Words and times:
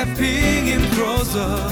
stepping 0.00 0.68
in 0.68 0.80
closer. 0.92 1.70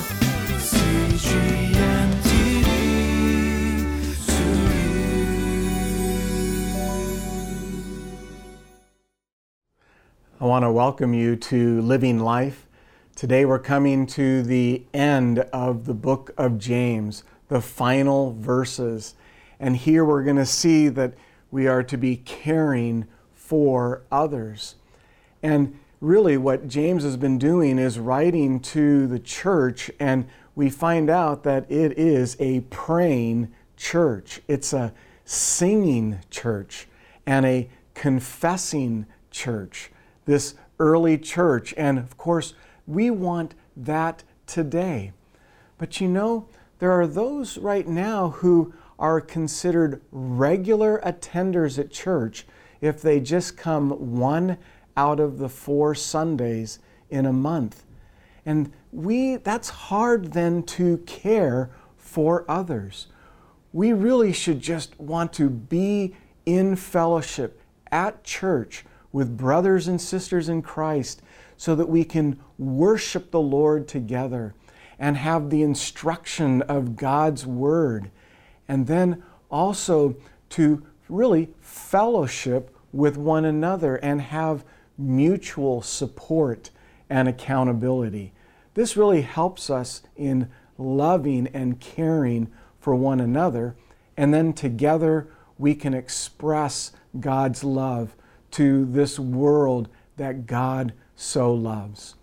I 10.40 10.44
want 10.44 10.64
to 10.64 10.70
welcome 10.70 11.14
you 11.14 11.34
to 11.36 11.80
Living 11.82 12.20
Life. 12.20 12.66
Today 13.16 13.44
we're 13.44 13.58
coming 13.58 14.06
to 14.06 14.42
the 14.42 14.84
end 14.94 15.40
of 15.52 15.84
the 15.86 15.94
book 15.94 16.30
of 16.38 16.58
James, 16.58 17.24
the 17.48 17.60
final 17.60 18.32
verses. 18.34 19.14
And 19.58 19.76
here 19.76 20.04
we're 20.04 20.22
going 20.22 20.36
to 20.36 20.46
see 20.46 20.88
that 20.90 21.14
we 21.50 21.66
are 21.66 21.82
to 21.82 21.96
be 21.96 22.16
caring 22.16 23.06
for 23.48 24.02
others. 24.12 24.74
And 25.42 25.78
really, 26.02 26.36
what 26.36 26.68
James 26.68 27.02
has 27.02 27.16
been 27.16 27.38
doing 27.38 27.78
is 27.78 27.98
writing 27.98 28.60
to 28.60 29.06
the 29.06 29.18
church, 29.18 29.90
and 29.98 30.28
we 30.54 30.68
find 30.68 31.08
out 31.08 31.44
that 31.44 31.64
it 31.70 31.98
is 31.98 32.36
a 32.38 32.60
praying 32.68 33.50
church. 33.74 34.42
It's 34.48 34.74
a 34.74 34.92
singing 35.24 36.18
church 36.28 36.88
and 37.24 37.46
a 37.46 37.70
confessing 37.94 39.06
church 39.30 39.90
this 40.26 40.54
early 40.78 41.16
church. 41.16 41.72
And 41.78 41.98
of 41.98 42.18
course, 42.18 42.52
we 42.86 43.10
want 43.10 43.54
that 43.74 44.24
today. 44.46 45.12
But 45.78 46.02
you 46.02 46.08
know, 46.08 46.48
there 46.80 46.92
are 46.92 47.06
those 47.06 47.56
right 47.56 47.88
now 47.88 48.28
who 48.28 48.74
are 48.98 49.22
considered 49.22 50.02
regular 50.12 51.00
attenders 51.02 51.78
at 51.78 51.90
church 51.90 52.44
if 52.80 53.02
they 53.02 53.20
just 53.20 53.56
come 53.56 54.16
one 54.16 54.58
out 54.96 55.20
of 55.20 55.38
the 55.38 55.48
four 55.48 55.94
Sundays 55.94 56.78
in 57.10 57.26
a 57.26 57.32
month. 57.32 57.84
And 58.44 58.72
we 58.92 59.36
that's 59.36 59.68
hard 59.68 60.32
then 60.32 60.62
to 60.64 60.98
care 60.98 61.70
for 61.96 62.44
others. 62.48 63.06
We 63.72 63.92
really 63.92 64.32
should 64.32 64.60
just 64.60 64.98
want 64.98 65.32
to 65.34 65.50
be 65.50 66.16
in 66.46 66.76
fellowship 66.76 67.60
at 67.92 68.24
church 68.24 68.84
with 69.12 69.36
brothers 69.36 69.88
and 69.88 70.00
sisters 70.00 70.48
in 70.48 70.62
Christ 70.62 71.22
so 71.56 71.74
that 71.74 71.88
we 71.88 72.04
can 72.04 72.38
worship 72.58 73.30
the 73.30 73.40
Lord 73.40 73.88
together 73.88 74.54
and 74.98 75.16
have 75.16 75.50
the 75.50 75.62
instruction 75.62 76.62
of 76.62 76.96
God's 76.96 77.46
Word. 77.46 78.10
And 78.66 78.86
then 78.86 79.22
also 79.50 80.16
to 80.50 80.82
really 81.08 81.48
fellowship 81.60 82.74
with 82.92 83.16
one 83.16 83.44
another 83.44 83.96
and 83.96 84.20
have 84.20 84.64
mutual 84.96 85.82
support 85.82 86.70
and 87.08 87.28
accountability. 87.28 88.32
This 88.74 88.96
really 88.96 89.22
helps 89.22 89.70
us 89.70 90.02
in 90.16 90.48
loving 90.76 91.48
and 91.48 91.80
caring 91.80 92.48
for 92.80 92.94
one 92.94 93.20
another. 93.20 93.74
And 94.16 94.32
then 94.32 94.52
together 94.52 95.28
we 95.58 95.74
can 95.74 95.94
express 95.94 96.92
God's 97.18 97.64
love 97.64 98.14
to 98.52 98.84
this 98.86 99.18
world 99.18 99.88
that 100.16 100.46
God 100.46 100.92
so 101.16 101.52
loves. 101.52 102.14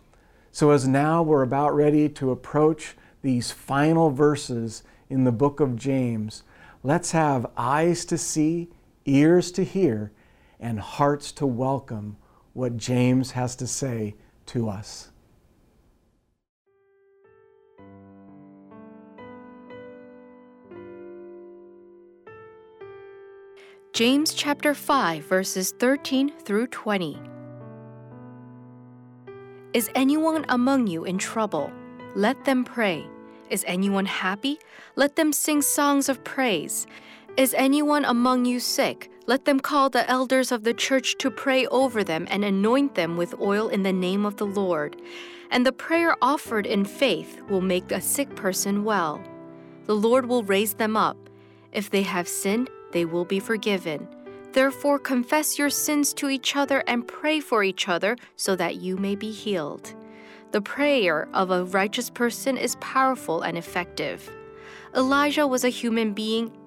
So, 0.51 0.71
as 0.71 0.87
now 0.87 1.21
we're 1.21 1.41
about 1.41 1.75
ready 1.75 2.07
to 2.09 2.31
approach 2.31 2.95
these 3.21 3.51
final 3.51 4.09
verses 4.09 4.83
in 5.09 5.25
the 5.25 5.31
book 5.31 5.59
of 5.59 5.75
James, 5.75 6.43
let's 6.83 7.11
have 7.11 7.45
eyes 7.57 8.05
to 8.05 8.17
see, 8.17 8.69
ears 9.05 9.51
to 9.53 9.63
hear, 9.63 10.11
and 10.59 10.79
hearts 10.79 11.31
to 11.33 11.45
welcome 11.45 12.17
what 12.53 12.77
James 12.77 13.31
has 13.31 13.55
to 13.57 13.67
say 13.67 14.15
to 14.47 14.69
us. 14.69 15.11
James 23.93 24.33
chapter 24.33 24.73
5 24.73 25.23
verses 25.23 25.73
13 25.79 26.29
through 26.43 26.67
20. 26.67 27.17
Is 29.73 29.89
anyone 29.95 30.45
among 30.49 30.87
you 30.87 31.05
in 31.05 31.17
trouble? 31.17 31.71
Let 32.13 32.43
them 32.43 32.65
pray. 32.65 33.05
Is 33.49 33.63
anyone 33.67 34.05
happy? 34.05 34.59
Let 34.95 35.15
them 35.15 35.31
sing 35.31 35.61
songs 35.61 36.09
of 36.09 36.23
praise. 36.23 36.87
Is 37.37 37.53
anyone 37.57 38.05
among 38.05 38.45
you 38.45 38.61
sick? 38.61 39.11
Let 39.25 39.43
them 39.43 39.59
call 39.59 39.89
the 39.89 40.09
elders 40.09 40.53
of 40.53 40.63
the 40.63 40.73
church 40.73 41.17
to 41.17 41.29
pray 41.29 41.67
over 41.67 42.01
them 42.01 42.25
and 42.29 42.45
anoint 42.45 42.95
them 42.95 43.17
with 43.17 43.41
oil 43.41 43.67
in 43.67 43.83
the 43.83 43.91
name 43.91 44.25
of 44.25 44.37
the 44.37 44.45
Lord. 44.45 44.95
And 45.51 45.65
the 45.65 45.73
prayer 45.73 46.15
offered 46.21 46.65
in 46.65 46.85
faith 46.85 47.41
will 47.49 47.59
make 47.59 47.91
a 47.91 47.99
sick 47.99 48.33
person 48.35 48.85
well. 48.85 49.21
The 49.83 49.95
Lord 49.95 50.27
will 50.27 50.43
raise 50.43 50.75
them 50.75 50.95
up. 50.95 51.17
If 51.73 51.89
they 51.89 52.03
have 52.03 52.29
sinned, 52.29 52.69
they 52.93 53.03
will 53.03 53.25
be 53.25 53.41
forgiven. 53.41 54.07
Therefore, 54.53 54.97
confess 54.97 55.59
your 55.59 55.69
sins 55.69 56.13
to 56.13 56.29
each 56.29 56.55
other 56.55 56.85
and 56.87 57.05
pray 57.05 57.41
for 57.41 57.65
each 57.65 57.89
other 57.89 58.15
so 58.37 58.55
that 58.55 58.77
you 58.77 58.95
may 58.95 59.15
be 59.17 59.31
healed. 59.31 59.93
The 60.51 60.61
prayer 60.61 61.27
of 61.33 61.51
a 61.51 61.65
righteous 61.65 62.09
person 62.09 62.55
is 62.55 62.77
powerful 62.79 63.41
and 63.41 63.57
effective. 63.57 64.31
Elijah 64.95 65.45
was 65.45 65.65
a 65.65 65.69
human 65.69 66.13
being, 66.13 66.49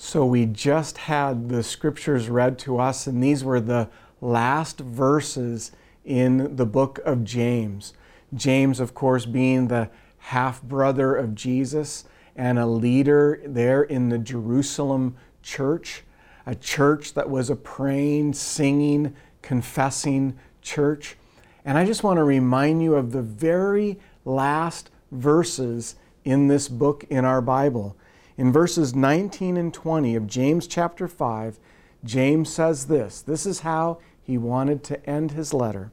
So 0.00 0.24
we 0.24 0.46
just 0.46 0.96
had 0.96 1.48
the 1.48 1.64
scriptures 1.64 2.28
read 2.28 2.56
to 2.60 2.78
us, 2.78 3.08
and 3.08 3.20
these 3.20 3.42
were 3.42 3.58
the 3.58 3.90
last 4.20 4.78
verses 4.78 5.72
in 6.04 6.54
the 6.54 6.64
book 6.64 7.00
of 7.04 7.24
James. 7.24 7.94
James, 8.32 8.78
of 8.78 8.94
course, 8.94 9.26
being 9.26 9.66
the 9.66 9.90
half 10.18 10.62
brother 10.62 11.16
of 11.16 11.34
Jesus 11.34 12.04
and 12.36 12.60
a 12.60 12.66
leader 12.66 13.42
there 13.44 13.82
in 13.82 14.08
the 14.08 14.18
Jerusalem 14.18 15.16
church, 15.42 16.04
a 16.46 16.54
church 16.54 17.14
that 17.14 17.28
was 17.28 17.50
a 17.50 17.56
praying, 17.56 18.34
singing, 18.34 19.16
confessing 19.42 20.38
church. 20.62 21.16
And 21.64 21.76
I 21.76 21.84
just 21.84 22.04
want 22.04 22.18
to 22.18 22.24
remind 22.24 22.84
you 22.84 22.94
of 22.94 23.10
the 23.10 23.22
very 23.22 23.98
last 24.24 24.90
verses 25.10 25.96
in 26.24 26.46
this 26.46 26.68
book 26.68 27.02
in 27.10 27.24
our 27.24 27.40
Bible. 27.40 27.96
In 28.38 28.52
verses 28.52 28.94
19 28.94 29.56
and 29.56 29.74
20 29.74 30.14
of 30.14 30.28
James 30.28 30.68
chapter 30.68 31.08
5, 31.08 31.58
James 32.04 32.48
says 32.48 32.86
this. 32.86 33.20
This 33.20 33.44
is 33.44 33.60
how 33.60 33.98
he 34.22 34.38
wanted 34.38 34.84
to 34.84 35.10
end 35.10 35.32
his 35.32 35.52
letter. 35.52 35.90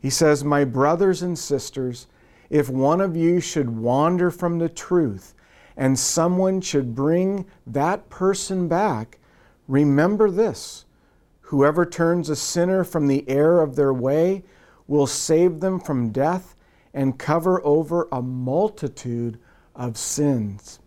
He 0.00 0.10
says, 0.10 0.42
My 0.42 0.64
brothers 0.64 1.22
and 1.22 1.38
sisters, 1.38 2.08
if 2.50 2.68
one 2.68 3.00
of 3.00 3.16
you 3.16 3.38
should 3.38 3.70
wander 3.70 4.32
from 4.32 4.58
the 4.58 4.68
truth 4.68 5.32
and 5.76 5.96
someone 5.96 6.60
should 6.60 6.96
bring 6.96 7.46
that 7.68 8.10
person 8.10 8.66
back, 8.66 9.20
remember 9.68 10.28
this 10.28 10.86
whoever 11.42 11.86
turns 11.86 12.28
a 12.28 12.34
sinner 12.34 12.82
from 12.82 13.06
the 13.06 13.24
error 13.28 13.62
of 13.62 13.76
their 13.76 13.94
way 13.94 14.42
will 14.88 15.06
save 15.06 15.60
them 15.60 15.78
from 15.78 16.10
death 16.10 16.56
and 16.92 17.16
cover 17.16 17.64
over 17.64 18.08
a 18.10 18.20
multitude 18.20 19.38
of 19.76 19.96
sins. 19.96 20.80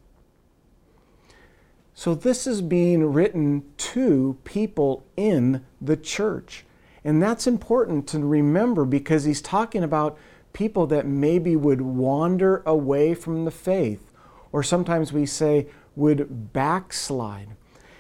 So, 2.00 2.16
this 2.16 2.48
is 2.48 2.62
being 2.62 3.12
written 3.12 3.66
to 3.76 4.38
people 4.46 5.06
in 5.18 5.66
the 5.82 5.98
church. 5.98 6.64
And 7.04 7.22
that's 7.22 7.46
important 7.46 8.08
to 8.08 8.20
remember 8.20 8.86
because 8.86 9.26
he's 9.26 9.42
talking 9.42 9.84
about 9.84 10.18
people 10.54 10.88
that 10.88 11.06
maybe 11.06 11.58
would 11.58 11.82
wander 11.82 12.64
away 12.66 13.16
from 13.16 13.44
the 13.44 13.52
faith, 13.52 14.14
or 14.54 14.64
sometimes 14.64 15.12
we 15.12 15.26
say 15.26 15.68
would 15.98 16.54
backslide. 16.54 17.50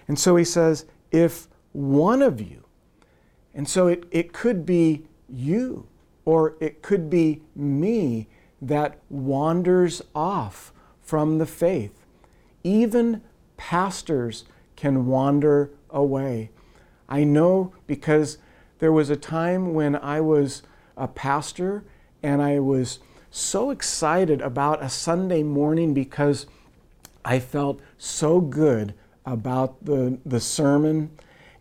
And 0.07 0.18
so 0.18 0.38
he 0.38 0.45
says, 0.45 0.86
if 1.12 1.50
one 1.74 2.22
of 2.22 2.40
you, 2.40 2.63
and 3.54 3.68
so 3.68 3.88
it, 3.88 4.06
it 4.12 4.31
could 4.31 4.66
be 4.66 5.07
you, 5.28 5.88
or 6.24 6.56
it 6.62 6.81
could 6.81 7.10
be 7.10 7.42
me 7.54 8.30
that 8.62 8.98
wanders 9.10 10.02
off 10.16 10.72
from 11.02 11.38
the 11.38 11.45
faith. 11.45 12.06
Even 12.63 13.24
pastors 13.60 14.46
can 14.78 15.06
wander 15.06 15.70
away. 15.90 16.50
I 17.10 17.26
know 17.26 17.74
because 17.88 18.38
there 18.80 18.94
was 18.94 19.10
a 19.10 19.18
time 19.18 19.74
when 19.74 19.98
I 19.98 20.22
was 20.22 20.64
a 20.96 21.10
pastor 21.10 21.84
and 22.24 22.42
I 22.42 22.60
was 22.60 23.00
so 23.30 23.70
excited 23.70 24.40
about 24.42 24.82
a 24.82 24.88
Sunday 24.88 25.44
morning 25.44 25.94
because 25.94 26.48
I 27.26 27.40
felt 27.40 27.82
so 27.98 28.40
good 28.40 28.94
about 29.26 29.84
the, 29.84 30.18
the 30.26 30.40
sermon. 30.40 31.12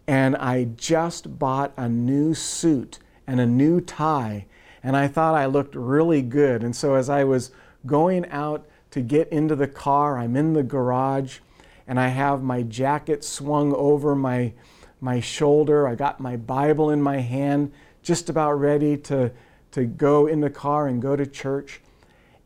And 0.07 0.37
I 0.37 0.69
just 0.77 1.39
bought 1.39 1.73
a 1.77 1.89
new 1.89 2.33
suit 2.33 3.01
and 3.27 3.41
a 3.41 3.47
new 3.47 3.81
tie. 3.81 4.47
And 4.85 4.97
I 4.97 5.09
thought 5.09 5.35
I 5.35 5.47
looked 5.47 5.75
really 5.75 6.23
good. 6.23 6.63
And 6.63 6.77
so 6.77 6.95
as 6.95 7.11
I 7.11 7.25
was 7.25 7.51
going 7.85 8.25
out 8.31 8.67
to 8.93 9.01
get 9.01 9.29
into 9.31 9.57
the 9.57 9.69
car, 9.69 10.17
I'm 10.17 10.37
in 10.37 10.53
the 10.53 10.63
garage 10.63 11.41
and 11.89 11.99
I 11.99 12.09
have 12.09 12.43
my 12.43 12.63
jacket 12.63 13.25
swung 13.25 13.75
over 13.75 14.15
my, 14.15 14.53
my 15.01 15.21
shoulder. 15.21 15.89
I 15.89 15.95
got 15.95 16.21
my 16.21 16.37
Bible 16.37 16.91
in 16.91 17.01
my 17.01 17.17
hand, 17.17 17.73
just 18.03 18.29
about 18.29 18.53
ready 18.53 18.99
to, 18.99 19.33
to 19.73 19.87
go 19.87 20.27
in 20.27 20.41
the 20.41 20.51
car 20.51 20.87
and 20.87 21.01
go 21.01 21.17
to 21.17 21.27
church. 21.27 21.81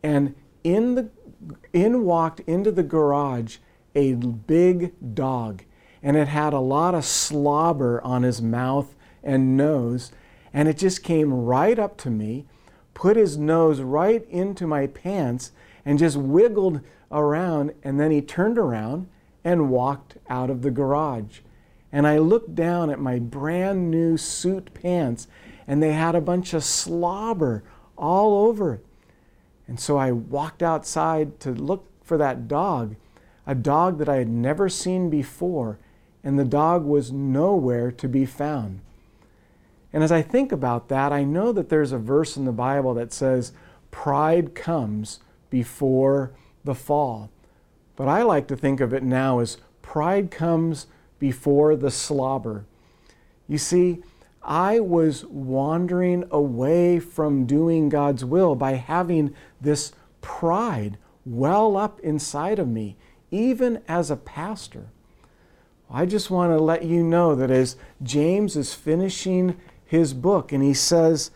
And 0.01 0.37
in, 0.63 0.95
the, 0.95 1.11
in 1.73 2.05
walked 2.05 2.39
into 2.41 2.71
the 2.71 2.85
garage 2.85 3.57
a 3.97 4.15
big 4.15 4.95
dog, 5.15 5.65
and 6.05 6.17
it 6.17 6.29
had 6.29 6.53
a 6.53 6.61
lot 6.61 6.95
of 6.95 7.05
slobber 7.05 8.01
on 8.03 8.23
his 8.23 8.41
mouth 8.41 8.95
and 9.25 9.57
nose, 9.57 10.13
and 10.53 10.69
it 10.69 10.79
just 10.79 11.03
came 11.03 11.33
right 11.33 11.81
up 11.81 11.97
to 11.99 12.11
me, 12.11 12.47
put 12.95 13.17
his 13.17 13.37
nose 13.37 13.81
right 13.81 14.25
into 14.29 14.69
my 14.69 14.87
pants, 14.87 15.51
and 15.85 15.99
just 15.99 16.17
wiggled 16.17 16.81
around, 17.11 17.75
and 17.83 17.99
then 17.99 18.13
he 18.13 18.23
turned 18.23 18.57
around 18.57 19.09
and 19.45 19.71
walked 19.71 20.17
out 20.29 20.51
of 20.51 20.63
the 20.63 20.71
garage. 20.71 21.41
And 21.91 22.07
I 22.07 22.19
looked 22.19 22.55
down 22.55 22.91
at 22.91 22.99
my 22.99 23.19
brand 23.19 23.91
new 23.91 24.17
suit 24.17 24.73
pants, 24.75 25.27
and 25.67 25.83
they 25.83 25.93
had 25.93 26.15
a 26.15 26.21
bunch 26.21 26.55
of 26.55 26.65
slobber 26.65 27.63
all 27.97 28.47
over 28.47 28.75
it. 28.75 28.87
And 29.69 29.79
so 29.79 29.97
I 29.97 30.13
walked 30.13 30.63
outside 30.63 31.39
to 31.41 31.51
look 31.51 31.87
for 32.03 32.17
that 32.19 32.49
dog, 32.49 32.97
a 33.47 33.55
dog 33.55 33.99
that 33.99 34.09
I 34.09 34.17
had 34.17 34.29
never 34.29 34.69
seen 34.69 35.11
before, 35.11 35.79
and 36.25 36.39
the 36.39 36.45
dog 36.45 36.85
was 36.85 37.13
nowhere 37.13 37.91
to 37.93 38.09
be 38.09 38.25
found. 38.27 38.81
And 39.93 40.03
as 40.03 40.13
I 40.13 40.23
think 40.23 40.53
about 40.53 40.89
that, 40.89 41.13
I 41.13 41.25
know 41.25 41.53
that 41.53 41.69
there's 41.69 41.93
a 41.93 41.99
verse 41.99 42.37
in 42.37 42.45
the 42.45 42.53
Bible 42.53 42.95
that 42.95 43.13
says, 43.13 43.53
Pride 43.91 44.55
comes 44.55 45.21
before 45.51 46.33
the 46.65 46.75
fall. 46.75 47.31
But 47.97 48.09
I 48.09 48.23
like 48.23 48.47
to 48.49 48.57
think 48.57 48.81
of 48.81 48.93
it 48.93 49.03
now 49.03 49.39
as 49.39 49.59
pride 49.83 50.31
comes 50.31 50.87
before 51.19 51.77
the 51.77 51.91
slobber. 51.91 52.65
You 53.49 53.59
see, 53.59 54.03
I 54.43 54.81
was 54.81 55.25
wandering 55.27 56.25
away 56.31 56.99
from 56.99 57.47
doing 57.47 57.89
God's 57.89 58.25
will 58.25 58.55
by 58.55 58.73
having 58.73 59.35
this 59.61 59.93
pride 60.21 60.99
well 61.25 61.77
up 61.77 62.01
inside 62.01 62.59
of 62.59 62.69
me, 62.69 62.97
even 63.31 63.83
as 63.87 64.11
a 64.11 64.17
pastor. 64.17 64.89
I 65.91 66.07
just 66.07 66.31
want 66.31 66.51
to 66.53 66.59
let 66.63 66.85
you 66.85 67.03
know 67.05 67.35
that 67.35 67.51
as 67.51 67.77
James 68.03 68.57
is 68.57 68.75
finishing 68.75 69.61
his 69.85 70.15
book 70.15 70.51
and 70.51 70.63
he 70.63 70.75
says, 70.75 71.31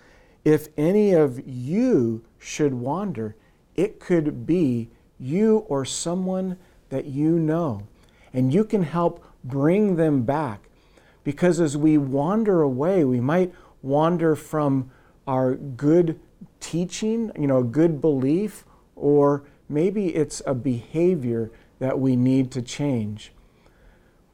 if 0.44 0.69
any 0.79 1.12
of 1.12 1.47
you 1.47 2.25
should 2.38 2.73
wander, 2.75 3.37
it 3.75 4.00
could 4.00 4.47
be 4.47 4.88
you 5.19 5.59
or 5.69 5.85
someone 5.85 6.59
that 6.89 7.07
you 7.07 7.39
know. 7.39 7.87
And 8.33 8.53
you 8.53 8.65
can 8.65 8.83
help 8.83 9.25
bring 9.43 9.97
them 9.97 10.23
back. 10.23 10.69
Because 11.25 11.61
as 11.61 11.77
we 11.77 11.99
wander 11.99 12.63
away, 12.63 13.05
we 13.05 13.21
might 13.21 13.53
wander 13.83 14.37
from 14.37 14.91
our 15.27 15.55
good 15.55 16.21
teaching, 16.61 17.33
you 17.39 17.47
know, 17.47 17.59
a 17.59 17.65
good 17.65 18.01
belief, 18.01 18.65
or 18.95 19.43
maybe 19.69 20.15
it's 20.15 20.41
a 20.47 20.55
behavior 20.55 21.51
that 21.79 21.99
we 21.99 22.17
need 22.17 22.51
to 22.53 22.62
change. 22.62 23.33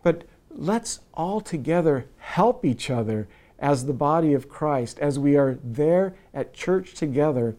But 0.03 0.25
let's 0.51 1.01
all 1.15 1.41
together 1.41 2.07
help 2.19 2.65
each 2.65 2.91
other 2.91 3.29
as 3.59 3.87
the 3.87 3.93
body 3.93 4.35
of 4.35 4.49
Christ, 4.49 4.99
as 4.99 5.19
we 5.19 5.37
are 5.37 5.59
there 5.63 6.15
at 6.35 6.53
church 6.53 6.95
together, 6.95 7.57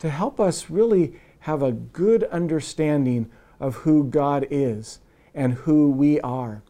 to 0.00 0.10
help 0.10 0.40
us 0.40 0.68
really 0.68 1.14
have 1.44 1.62
a 1.62 1.72
good 1.72 2.24
understanding 2.24 3.30
of 3.60 3.74
who 3.76 4.02
God 4.02 4.46
is 4.50 5.00
and 5.34 5.52
who 5.52 5.90
we 5.90 6.18
are. 6.22 6.62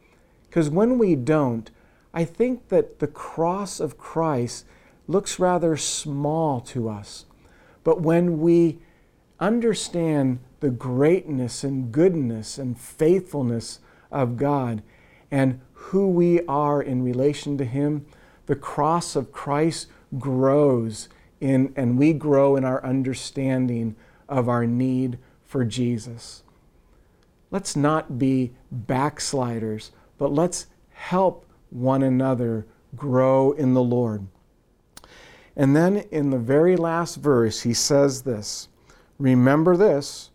Because 0.49 0.69
when 0.69 0.99
we 0.99 1.15
don't, 1.15 1.71
I 2.13 2.25
think 2.25 2.71
that 2.71 2.99
the 2.99 3.07
cross 3.07 3.79
of 3.79 3.97
Christ 3.97 4.67
looks 5.07 5.39
rather 5.39 5.77
small 5.77 6.61
to 6.63 6.89
us. 6.89 7.25
But 7.85 8.01
when 8.01 8.41
we 8.41 8.81
understand 9.39 10.41
the 10.59 10.71
greatness 10.71 11.63
and 11.63 11.93
goodness 11.93 12.59
and 12.59 12.77
faithfulness 12.77 13.79
of 14.11 14.37
God 14.37 14.83
and 15.31 15.61
who 15.73 16.09
we 16.09 16.45
are 16.47 16.83
in 16.83 17.05
relation 17.05 17.57
to 17.59 17.65
Him, 17.65 18.07
the 18.47 18.57
cross 18.57 19.15
of 19.15 19.31
Christ 19.31 19.87
grows 20.19 21.09
in, 21.41 21.73
and 21.77 21.97
we 21.97 22.13
grow 22.13 22.57
in 22.57 22.65
our 22.65 22.85
understanding 22.85 23.95
of 24.29 24.49
our 24.49 24.67
need 24.67 25.19
for 25.43 25.65
Jesus. 25.65 26.43
Let's 27.51 27.77
not 27.77 28.19
be 28.19 28.53
backsliders, 28.73 29.93
but 30.19 30.33
let's 30.33 30.67
help 30.91 31.47
one 31.71 32.03
another 32.03 32.67
grow 32.97 33.53
in 33.53 33.75
the 33.75 33.83
Lord. 33.83 34.27
And 35.57 35.77
then 35.77 35.99
in 36.11 36.31
the 36.31 36.39
very 36.39 36.77
last 36.77 37.17
verse, 37.17 37.63
he 37.63 37.75
says 37.75 38.23
this 38.23 38.69
Remember 39.19 39.77
this 39.77 40.31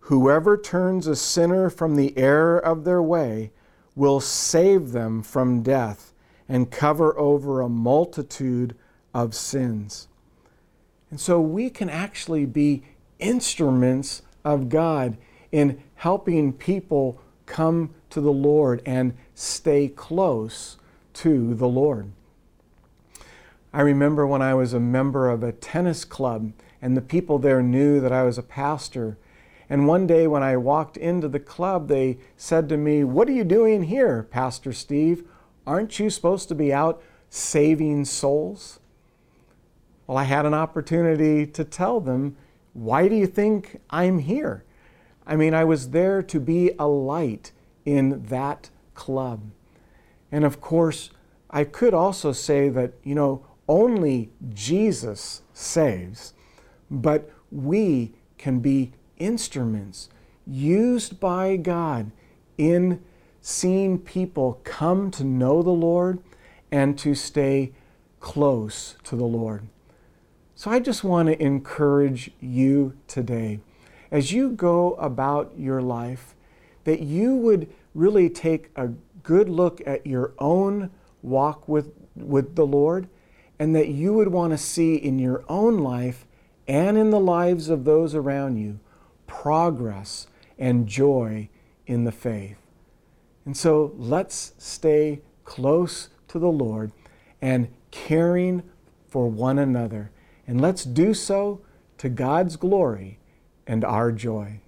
whoever 0.00 0.56
turns 0.56 1.06
a 1.06 1.16
sinner 1.16 1.70
from 1.70 1.96
the 1.96 2.16
error 2.16 2.58
of 2.58 2.84
their 2.84 3.02
way 3.02 3.52
will 3.94 4.20
save 4.20 4.92
them 4.92 5.22
from 5.22 5.62
death 5.62 6.12
and 6.48 6.70
cover 6.70 7.18
over 7.18 7.60
a 7.60 7.68
multitude 7.68 8.76
of 9.12 9.34
sins. 9.34 10.08
And 11.10 11.20
so 11.20 11.40
we 11.40 11.70
can 11.70 11.88
actually 11.88 12.46
be 12.46 12.82
instruments 13.18 14.22
of 14.44 14.68
God 14.68 15.16
in 15.52 15.82
helping 15.96 16.52
people 16.52 17.20
come 17.46 17.94
to 18.10 18.20
the 18.20 18.32
Lord 18.32 18.82
and 18.84 19.16
stay 19.34 19.88
close 19.88 20.76
to 21.14 21.54
the 21.54 21.68
Lord. 21.68 22.10
I 23.72 23.80
remember 23.80 24.26
when 24.26 24.42
I 24.42 24.54
was 24.54 24.72
a 24.72 24.80
member 24.80 25.28
of 25.28 25.42
a 25.42 25.52
tennis 25.52 26.04
club 26.04 26.52
and 26.80 26.96
the 26.96 27.02
people 27.02 27.38
there 27.38 27.62
knew 27.62 28.00
that 28.00 28.12
I 28.12 28.22
was 28.22 28.38
a 28.38 28.42
pastor. 28.42 29.18
And 29.68 29.86
one 29.86 30.06
day 30.06 30.26
when 30.26 30.42
I 30.42 30.56
walked 30.56 30.96
into 30.96 31.28
the 31.28 31.40
club, 31.40 31.88
they 31.88 32.18
said 32.36 32.68
to 32.68 32.76
me, 32.76 33.04
What 33.04 33.28
are 33.28 33.32
you 33.32 33.44
doing 33.44 33.84
here, 33.84 34.22
Pastor 34.22 34.72
Steve? 34.72 35.24
Aren't 35.66 35.98
you 35.98 36.10
supposed 36.10 36.48
to 36.48 36.54
be 36.54 36.72
out 36.72 37.02
saving 37.28 38.04
souls? 38.04 38.78
Well, 40.06 40.16
I 40.16 40.24
had 40.24 40.46
an 40.46 40.54
opportunity 40.54 41.46
to 41.46 41.64
tell 41.64 42.00
them 42.00 42.36
why 42.76 43.08
do 43.08 43.14
you 43.14 43.26
think 43.26 43.80
I'm 43.88 44.18
here? 44.18 44.62
I 45.26 45.34
mean, 45.34 45.54
I 45.54 45.64
was 45.64 45.90
there 45.90 46.22
to 46.22 46.38
be 46.38 46.72
a 46.78 46.86
light 46.86 47.52
in 47.86 48.24
that 48.24 48.68
club. 48.94 49.50
And 50.30 50.44
of 50.44 50.60
course, 50.60 51.08
I 51.50 51.64
could 51.64 51.94
also 51.94 52.32
say 52.32 52.68
that, 52.68 52.92
you 53.02 53.14
know, 53.14 53.46
only 53.66 54.30
Jesus 54.52 55.40
saves, 55.54 56.34
but 56.90 57.30
we 57.50 58.12
can 58.36 58.60
be 58.60 58.92
instruments 59.16 60.10
used 60.46 61.18
by 61.18 61.56
God 61.56 62.10
in 62.58 63.02
seeing 63.40 63.98
people 63.98 64.60
come 64.64 65.10
to 65.12 65.24
know 65.24 65.62
the 65.62 65.70
Lord 65.70 66.18
and 66.70 66.98
to 66.98 67.14
stay 67.14 67.72
close 68.20 68.96
to 69.04 69.16
the 69.16 69.24
Lord. 69.24 69.66
So 70.58 70.70
I 70.70 70.78
just 70.80 71.04
want 71.04 71.28
to 71.28 71.40
encourage 71.40 72.30
you 72.40 72.96
today 73.08 73.60
as 74.10 74.32
you 74.32 74.48
go 74.48 74.94
about 74.94 75.52
your 75.58 75.82
life 75.82 76.34
that 76.84 77.00
you 77.00 77.36
would 77.36 77.68
really 77.94 78.30
take 78.30 78.70
a 78.74 78.88
good 79.22 79.50
look 79.50 79.82
at 79.86 80.06
your 80.06 80.32
own 80.38 80.90
walk 81.20 81.68
with, 81.68 81.92
with 82.14 82.56
the 82.56 82.66
Lord 82.66 83.06
and 83.58 83.76
that 83.76 83.88
you 83.88 84.14
would 84.14 84.28
want 84.28 84.52
to 84.52 84.56
see 84.56 84.94
in 84.94 85.18
your 85.18 85.44
own 85.46 85.76
life 85.76 86.26
and 86.66 86.96
in 86.96 87.10
the 87.10 87.20
lives 87.20 87.68
of 87.68 87.84
those 87.84 88.14
around 88.14 88.56
you 88.56 88.80
progress 89.26 90.26
and 90.58 90.86
joy 90.86 91.50
in 91.86 92.04
the 92.04 92.12
faith. 92.12 92.56
And 93.44 93.54
so 93.54 93.92
let's 93.98 94.54
stay 94.56 95.20
close 95.44 96.08
to 96.28 96.38
the 96.38 96.50
Lord 96.50 96.92
and 97.42 97.68
caring 97.90 98.62
for 99.06 99.28
one 99.28 99.58
another 99.58 100.12
and 100.46 100.60
let's 100.60 100.84
do 100.84 101.12
so 101.12 101.60
to 101.98 102.08
God's 102.08 102.56
glory 102.56 103.18
and 103.66 103.84
our 103.84 104.12
joy. 104.12 104.60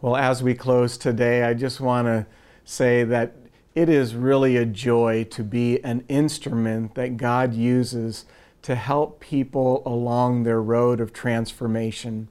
Well, 0.00 0.14
as 0.14 0.42
we 0.42 0.54
close 0.54 0.96
today, 0.96 1.42
I 1.42 1.54
just 1.54 1.80
want 1.80 2.06
to 2.06 2.26
say 2.64 3.02
that 3.04 3.34
it 3.74 3.88
is 3.88 4.14
really 4.14 4.56
a 4.56 4.64
joy 4.64 5.24
to 5.24 5.42
be 5.42 5.82
an 5.82 6.04
instrument 6.08 6.94
that 6.94 7.16
God 7.16 7.54
uses 7.54 8.24
to 8.62 8.74
help 8.74 9.20
people 9.20 9.82
along 9.86 10.42
their 10.42 10.62
road 10.62 11.00
of 11.00 11.12
transformation. 11.12 12.28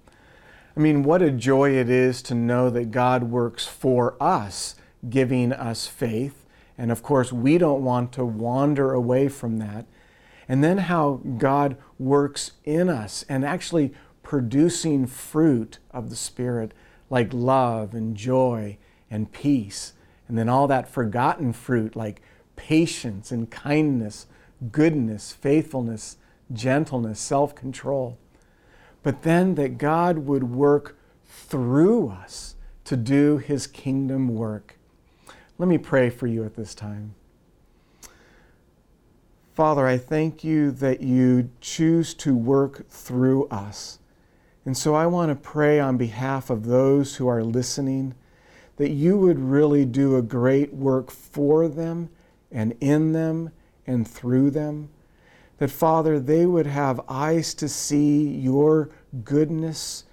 I 0.78 0.80
mean, 0.80 1.02
what 1.02 1.24
a 1.24 1.32
joy 1.32 1.72
it 1.72 1.90
is 1.90 2.22
to 2.22 2.36
know 2.36 2.70
that 2.70 2.92
God 2.92 3.24
works 3.24 3.66
for 3.66 4.16
us, 4.22 4.76
giving 5.10 5.52
us 5.52 5.88
faith. 5.88 6.46
And 6.78 6.92
of 6.92 7.02
course, 7.02 7.34
we 7.34 7.58
don't 7.58 7.84
want 7.84 8.12
to 8.12 8.24
wander 8.24 8.94
away 8.94 9.28
from 9.28 9.58
that. 9.58 9.88
And 10.48 10.64
then 10.64 10.78
how 10.78 11.22
God 11.40 11.78
works 11.98 12.52
in 12.64 12.90
us 12.90 13.26
and 13.28 13.44
actually 13.44 13.92
producing 14.22 15.08
fruit 15.08 15.80
of 15.90 16.12
the 16.12 16.16
Spirit 16.16 16.74
like 17.10 17.34
love 17.34 17.96
and 17.96 18.16
joy 18.16 18.78
and 19.10 19.32
peace. 19.32 19.94
And 20.28 20.38
then 20.38 20.48
all 20.48 20.68
that 20.68 20.88
forgotten 20.88 21.54
fruit 21.54 21.96
like 21.96 22.22
patience 22.56 23.32
and 23.32 23.50
kindness, 23.50 24.28
goodness, 24.72 25.32
faithfulness, 25.34 26.18
gentleness, 26.54 27.20
self 27.20 27.56
control. 27.56 28.20
But 29.08 29.22
then 29.22 29.56
that 29.56 29.78
God 29.78 30.18
would 30.18 30.44
work 30.52 30.98
through 31.26 32.10
us 32.10 32.56
to 32.84 32.98
do 32.98 33.38
his 33.38 33.66
kingdom 33.66 34.28
work. 34.28 34.78
Let 35.58 35.70
me 35.70 35.78
pray 35.78 36.10
for 36.10 36.28
you 36.28 36.44
at 36.44 36.58
this 36.58 36.76
time. 36.76 37.16
Father, 39.54 39.88
I 39.88 39.98
thank 39.98 40.44
you 40.44 40.72
that 40.72 41.00
you 41.00 41.50
choose 41.62 42.14
to 42.16 42.36
work 42.36 42.90
through 42.90 43.48
us. 43.48 44.00
And 44.66 44.78
so 44.78 44.94
I 44.94 45.06
want 45.06 45.30
to 45.30 45.36
pray 45.36 45.80
on 45.80 45.96
behalf 45.96 46.50
of 46.50 46.66
those 46.66 47.16
who 47.16 47.30
are 47.30 47.46
listening 47.46 48.14
that 48.76 48.90
you 48.90 49.18
would 49.18 49.40
really 49.40 49.86
do 49.86 50.18
a 50.18 50.22
great 50.22 50.74
work 50.74 51.12
for 51.12 51.70
them 51.70 52.10
and 52.52 52.76
in 52.82 53.14
them 53.14 53.52
and 53.86 54.06
through 54.06 54.52
them. 54.52 54.90
That, 55.60 55.72
Father, 55.72 56.20
they 56.20 56.46
would 56.46 56.68
have 56.68 57.02
eyes 57.10 57.56
to 57.56 57.68
see 57.68 58.28
your 58.28 58.92
goodness, 59.24 60.04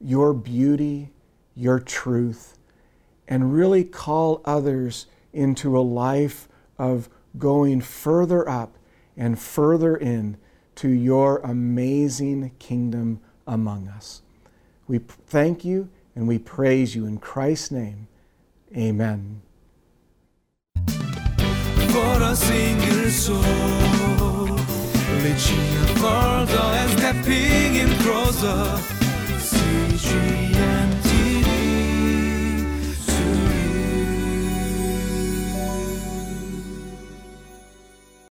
your 0.00 0.32
beauty, 0.32 1.10
your 1.54 1.78
truth, 1.80 2.58
and 3.26 3.52
really 3.54 3.84
call 3.84 4.40
others 4.44 5.06
into 5.32 5.78
a 5.78 5.80
life 5.80 6.48
of 6.78 7.08
going 7.36 7.80
further 7.80 8.48
up 8.48 8.76
and 9.16 9.38
further 9.38 9.96
in 9.96 10.36
to 10.76 10.88
your 10.88 11.38
amazing 11.38 12.52
kingdom 12.58 13.20
among 13.46 13.88
us. 13.88 14.22
We 14.86 14.98
thank 14.98 15.64
you 15.64 15.88
and 16.14 16.26
we 16.28 16.38
praise 16.38 16.94
you 16.94 17.06
in 17.06 17.18
Christ's 17.18 17.72
name. 17.72 18.08
Amen. 18.76 19.42
Vecinha 25.32 25.84
Fordo, 25.98 26.74
esta 26.74 27.08
é 27.08 27.12
Pinguim 27.12 27.94
Prosa, 28.02 28.80
CGM 29.38 31.07